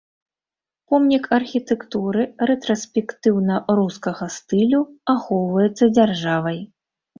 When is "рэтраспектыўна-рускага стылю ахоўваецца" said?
2.53-5.93